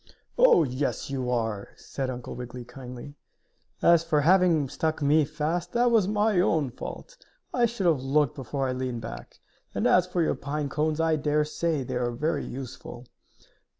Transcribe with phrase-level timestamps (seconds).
[0.35, 3.13] "Oh, yes you are!" said Uncle Wiggily, kindly.
[3.83, 7.15] "As for having stuck me fast, that was my own fault.
[7.53, 9.37] I should have looked before I leaned back.
[9.75, 13.05] And, as for your pine cones, I dare say they are very useful."